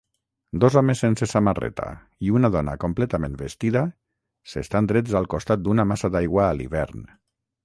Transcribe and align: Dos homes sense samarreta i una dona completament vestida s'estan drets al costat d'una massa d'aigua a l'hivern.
Dos 0.61 0.75
homes 0.79 1.01
sense 1.03 1.27
samarreta 1.33 1.89
i 2.29 2.33
una 2.37 2.51
dona 2.55 2.75
completament 2.85 3.35
vestida 3.43 3.85
s'estan 4.55 4.91
drets 4.95 5.19
al 5.21 5.31
costat 5.37 5.65
d'una 5.69 5.87
massa 5.93 6.13
d'aigua 6.19 6.49
a 6.49 6.59
l'hivern. 6.63 7.07